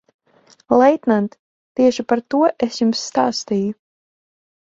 [0.81, 1.27] Leitnant,
[1.79, 3.77] tieši par to es jums stāstīju.